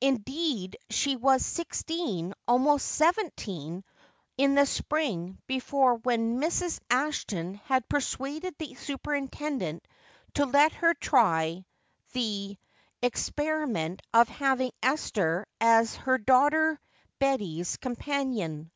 Indeed 0.00 0.78
she 0.88 1.16
was 1.16 1.44
sixteen, 1.44 2.32
almost 2.46 2.86
seventeen, 2.86 3.82
in 4.38 4.54
the 4.54 4.66
spring 4.66 5.38
before 5.48 5.96
when 5.96 6.40
Mrs. 6.40 6.78
Ashton 6.90 7.54
had 7.54 7.88
persuaded 7.88 8.54
the 8.56 8.74
superintendent 8.74 9.84
to 10.34 10.46
let 10.46 10.70
her 10.74 10.94
try 10.94 11.64
the 12.12 12.56
experiment 13.02 14.00
of 14.12 14.28
having 14.28 14.70
Esther 14.80 15.44
as 15.60 15.96
her 15.96 16.18
daughter 16.18 16.78
Betty's 17.18 17.76
companion. 17.76 18.70